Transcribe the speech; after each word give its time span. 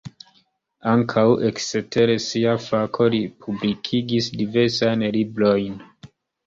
Ankaŭ 0.91 1.25
ekster 1.49 2.13
sia 2.29 2.57
fako 2.69 3.11
li 3.17 3.21
publikigis 3.47 4.35
diversajn 4.43 5.09
librojn. 5.21 5.83